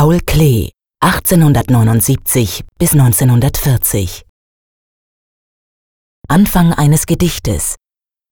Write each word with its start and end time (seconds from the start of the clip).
Paul 0.00 0.20
Klee, 0.20 0.70
1879 1.00 2.62
bis 2.78 2.92
1940. 2.92 4.22
Anfang 6.28 6.72
eines 6.72 7.06
Gedichtes, 7.06 7.74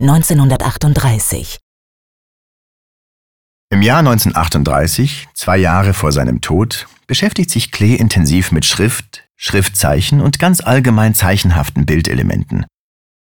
1938. 0.00 1.58
Im 3.68 3.82
Jahr 3.82 3.98
1938, 3.98 5.28
zwei 5.34 5.58
Jahre 5.58 5.92
vor 5.92 6.12
seinem 6.12 6.40
Tod, 6.40 6.88
beschäftigt 7.06 7.50
sich 7.50 7.70
Klee 7.70 7.96
intensiv 7.96 8.52
mit 8.52 8.64
Schrift, 8.64 9.28
Schriftzeichen 9.36 10.22
und 10.22 10.38
ganz 10.38 10.62
allgemein 10.62 11.12
zeichenhaften 11.12 11.84
Bildelementen. 11.84 12.64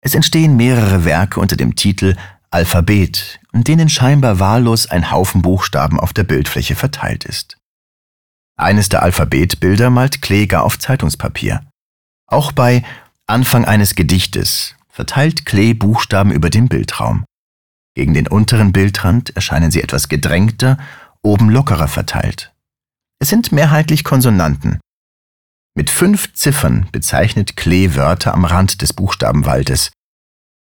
Es 0.01 0.15
entstehen 0.15 0.57
mehrere 0.57 1.05
Werke 1.05 1.41
unter 1.41 1.57
dem 1.57 1.77
Titel 1.77 2.17
Alphabet, 2.51 3.41
in 3.53 3.65
denen 3.65 3.91
scheinbar 3.91 4.39
wahllos 4.39 4.87
ein 4.87 5.11
Haufen 5.11 5.43
Buchstaben 5.43 6.01
auf 6.01 6.15
der 6.15 6.25
Bildfläche 6.25 6.75
verteilt 6.75 7.27
ist. 7.27 7.59
Eines 8.57 8.89
der 8.89 9.03
Alphabetbilder 9.03 9.91
malt 9.91 10.23
Klee 10.23 10.49
auf 10.55 10.79
Zeitungspapier. 10.79 11.67
Auch 12.27 12.53
bei 12.53 12.85
Anfang 13.27 13.65
eines 13.65 13.95
Gedichtes 13.95 14.77
verteilt 14.89 15.45
Klee 15.45 15.75
Buchstaben 15.75 16.31
über 16.31 16.51
den 16.51 16.69
Bildraum. 16.69 17.25
Gegen 17.97 18.15
den 18.15 18.29
unteren 18.29 18.73
Bildrand 18.73 19.35
erscheinen 19.35 19.71
sie 19.71 19.83
etwas 19.83 20.09
gedrängter, 20.09 20.79
oben 21.23 21.51
lockerer 21.51 21.89
verteilt. 21.89 22.53
Es 23.21 23.29
sind 23.29 23.53
mehrheitlich 23.53 24.05
Konsonanten. 24.05 24.81
Mit 25.77 25.91
fünf 25.91 26.33
Ziffern 26.35 26.89
bezeichnet 26.93 27.57
Klee 27.57 27.95
Wörter 27.97 28.35
am 28.35 28.45
Rand 28.45 28.83
des 28.83 28.93
Buchstabenwaldes. 28.93 29.91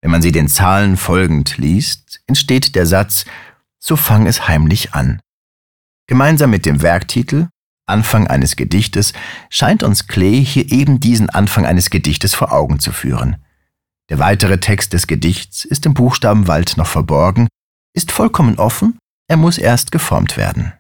Wenn 0.03 0.11
man 0.11 0.23
sie 0.23 0.33
den 0.33 0.49
Zahlen 0.49 0.97
folgend 0.97 1.59
liest, 1.59 2.21
entsteht 2.27 2.75
der 2.75 2.87
Satz 2.87 3.25
So 3.79 3.97
fang 3.97 4.27
es 4.27 4.49
heimlich 4.49 4.95
an. 4.95 5.21
Gemeinsam 6.09 6.51
mit 6.51 6.67
dem 6.67 6.83
Werktitel 6.83 7.49
Anfang 7.87 8.27
eines 8.27 8.57
Gedichtes 8.57 9.13
scheint 9.51 9.83
uns 9.83 10.07
Klee 10.07 10.43
hier 10.43 10.73
eben 10.73 11.01
diesen 11.01 11.29
Anfang 11.31 11.67
eines 11.67 11.91
Gedichtes 11.91 12.35
vor 12.35 12.53
Augen 12.53 12.79
zu 12.81 12.93
führen. 12.93 13.37
Der 14.11 14.19
weitere 14.19 14.59
Text 14.59 14.93
des 14.93 15.07
Gedichts 15.07 15.65
ist 15.65 15.87
im 15.87 15.95
Buchstabenwald 15.95 16.77
noch 16.77 16.87
verborgen, 16.87 17.49
ist 17.95 18.11
vollkommen 18.11 18.59
offen, 18.59 18.99
er 19.29 19.37
muss 19.37 19.59
erst 19.59 19.93
geformt 19.93 20.37
werden. 20.37 20.73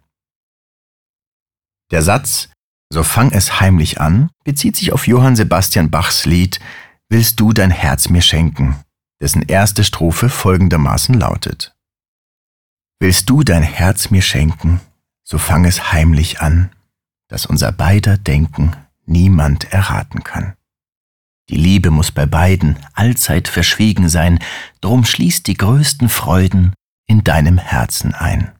Der 1.90 2.02
Satz 2.02 2.48
So 2.92 3.02
fang 3.02 3.32
es 3.32 3.60
heimlich 3.60 4.00
an 4.00 4.30
bezieht 4.44 4.76
sich 4.76 4.92
auf 4.92 5.06
Johann 5.06 5.36
Sebastian 5.36 5.90
Bachs 5.90 6.24
Lied 6.24 6.60
Willst 7.10 7.38
du 7.38 7.52
dein 7.52 7.70
Herz 7.70 8.08
mir 8.08 8.22
schenken, 8.22 8.76
dessen 9.20 9.42
erste 9.42 9.84
Strophe 9.84 10.28
folgendermaßen 10.28 11.14
lautet 11.14 11.74
Willst 13.00 13.28
du 13.28 13.42
dein 13.42 13.62
Herz 13.62 14.10
mir 14.10 14.22
schenken, 14.22 14.80
so 15.22 15.38
fang 15.38 15.64
es 15.64 15.92
heimlich 15.92 16.40
an, 16.40 16.73
dass 17.34 17.46
unser 17.46 17.72
beider 17.72 18.16
Denken 18.16 18.76
niemand 19.06 19.72
erraten 19.72 20.22
kann. 20.22 20.54
Die 21.50 21.56
Liebe 21.56 21.90
muss 21.90 22.12
bei 22.12 22.26
beiden 22.26 22.78
allzeit 22.92 23.48
verschwiegen 23.48 24.08
sein, 24.08 24.38
drum 24.80 25.04
schließ 25.04 25.42
die 25.42 25.56
größten 25.56 26.08
Freuden 26.08 26.74
in 27.08 27.24
deinem 27.24 27.58
Herzen 27.58 28.14
ein. 28.14 28.52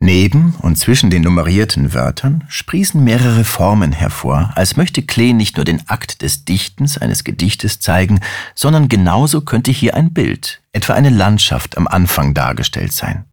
Neben 0.00 0.56
und 0.56 0.78
zwischen 0.78 1.10
den 1.10 1.22
nummerierten 1.22 1.94
Wörtern 1.94 2.42
sprießen 2.48 3.04
mehrere 3.04 3.44
Formen 3.44 3.92
hervor, 3.92 4.50
als 4.56 4.76
möchte 4.76 5.02
Klee 5.04 5.32
nicht 5.32 5.58
nur 5.58 5.64
den 5.64 5.88
Akt 5.88 6.22
des 6.22 6.44
Dichtens 6.44 6.98
eines 6.98 7.22
Gedichtes 7.22 7.78
zeigen, 7.78 8.18
sondern 8.56 8.88
genauso 8.88 9.42
könnte 9.42 9.70
hier 9.70 9.94
ein 9.94 10.12
Bild, 10.12 10.60
etwa 10.72 10.94
eine 10.94 11.10
Landschaft 11.10 11.78
am 11.78 11.86
Anfang 11.86 12.34
dargestellt 12.34 12.92
sein. 12.92 13.26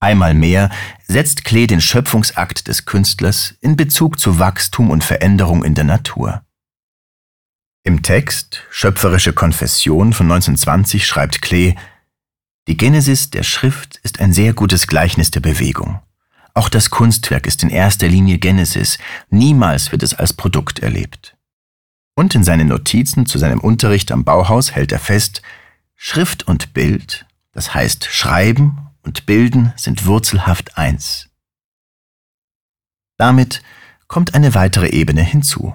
Einmal 0.00 0.32
mehr 0.32 0.70
setzt 1.06 1.44
Klee 1.44 1.66
den 1.66 1.82
Schöpfungsakt 1.82 2.68
des 2.68 2.86
Künstlers 2.86 3.54
in 3.60 3.76
Bezug 3.76 4.18
zu 4.18 4.38
Wachstum 4.38 4.88
und 4.90 5.04
Veränderung 5.04 5.62
in 5.62 5.74
der 5.74 5.84
Natur. 5.84 6.42
Im 7.84 8.02
Text 8.02 8.62
Schöpferische 8.70 9.34
Konfession 9.34 10.14
von 10.14 10.26
1920 10.32 11.06
schreibt 11.06 11.42
Klee, 11.42 11.74
die 12.66 12.78
Genesis 12.78 13.28
der 13.30 13.42
Schrift 13.42 13.98
ist 14.02 14.20
ein 14.20 14.32
sehr 14.32 14.54
gutes 14.54 14.86
Gleichnis 14.86 15.30
der 15.30 15.40
Bewegung. 15.40 16.00
Auch 16.54 16.70
das 16.70 16.88
Kunstwerk 16.88 17.46
ist 17.46 17.62
in 17.62 17.70
erster 17.70 18.08
Linie 18.08 18.38
Genesis, 18.38 18.98
niemals 19.28 19.92
wird 19.92 20.02
es 20.02 20.14
als 20.14 20.32
Produkt 20.32 20.78
erlebt. 20.78 21.36
Und 22.14 22.34
in 22.34 22.44
seinen 22.44 22.68
Notizen 22.68 23.26
zu 23.26 23.38
seinem 23.38 23.60
Unterricht 23.60 24.12
am 24.12 24.24
Bauhaus 24.24 24.72
hält 24.72 24.92
er 24.92 24.98
fest, 24.98 25.42
Schrift 25.94 26.48
und 26.48 26.72
Bild, 26.72 27.26
das 27.52 27.74
heißt 27.74 28.06
Schreiben 28.06 28.89
und 29.02 29.26
Bilden 29.26 29.72
sind 29.76 30.06
wurzelhaft 30.06 30.76
eins. 30.76 31.28
Damit 33.16 33.62
kommt 34.08 34.34
eine 34.34 34.54
weitere 34.54 34.88
Ebene 34.88 35.22
hinzu. 35.22 35.74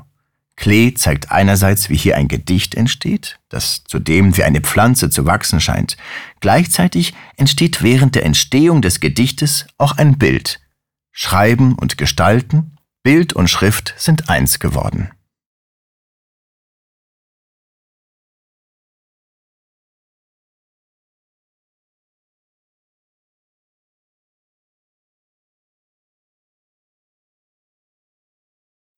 Klee 0.56 0.94
zeigt 0.94 1.32
einerseits, 1.32 1.90
wie 1.90 1.98
hier 1.98 2.16
ein 2.16 2.28
Gedicht 2.28 2.76
entsteht, 2.76 3.40
das 3.50 3.84
zudem 3.84 4.38
wie 4.38 4.44
eine 4.44 4.62
Pflanze 4.62 5.10
zu 5.10 5.26
wachsen 5.26 5.60
scheint. 5.60 5.98
Gleichzeitig 6.40 7.14
entsteht 7.36 7.84
während 7.84 8.16
der 8.16 8.26
Entstehung 8.26 8.82
des 8.82 9.00
Gedichtes 9.00 9.68
auch 9.78 9.98
ein 9.98 10.18
Bild. 10.18 10.62
Schreiben 11.12 11.76
und 11.76 11.98
Gestalten, 11.98 12.78
Bild 13.04 13.34
und 13.34 13.50
Schrift 13.50 13.94
sind 13.98 14.30
eins 14.30 14.60
geworden. 14.60 15.12